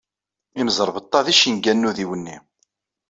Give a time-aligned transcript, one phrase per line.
[0.59, 2.37] Imẓerbeḍḍa d icenga n udiwenni.